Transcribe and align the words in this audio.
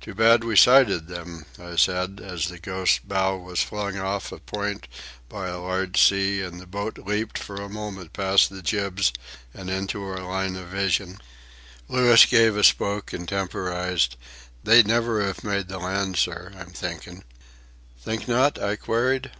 "Too 0.00 0.14
bad 0.14 0.44
we 0.44 0.56
sighted 0.56 1.08
them," 1.08 1.44
I 1.62 1.76
said, 1.76 2.22
as 2.24 2.48
the 2.48 2.58
Ghost's 2.58 3.00
bow 3.00 3.36
was 3.36 3.62
flung 3.62 3.98
off 3.98 4.32
a 4.32 4.38
point 4.38 4.88
by 5.28 5.48
a 5.48 5.58
large 5.60 6.00
sea 6.00 6.40
and 6.40 6.58
the 6.58 6.66
boat 6.66 6.96
leaped 6.96 7.36
for 7.36 7.56
a 7.60 7.68
moment 7.68 8.14
past 8.14 8.48
the 8.48 8.62
jibs 8.62 9.12
and 9.52 9.68
into 9.68 10.02
our 10.04 10.22
line 10.22 10.56
of 10.56 10.68
vision. 10.68 11.18
Louis 11.86 12.24
gave 12.24 12.56
a 12.56 12.64
spoke 12.64 13.12
and 13.12 13.28
temporized. 13.28 14.16
"They'd 14.64 14.86
never 14.86 15.20
iv 15.20 15.44
made 15.44 15.68
the 15.68 15.76
land, 15.78 16.16
sir, 16.16 16.50
I'm 16.56 16.70
thinkin'." 16.70 17.22
"Think 18.00 18.26
not?" 18.26 18.58
I 18.58 18.76
queried. 18.76 19.32